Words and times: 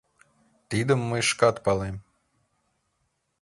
—Тидым 0.69 1.01
мый 1.09 1.21
шкат 1.29 1.55
палем. 1.65 1.97